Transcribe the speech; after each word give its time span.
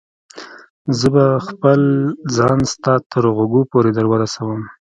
زه 0.97 1.07
به 1.13 1.25
خپل 1.47 1.81
ځان 2.35 2.59
ستا 2.71 2.93
تر 3.11 3.23
غوږو 3.35 3.61
پورې 3.71 3.91
در 3.97 4.05
ورسوم. 4.11 4.61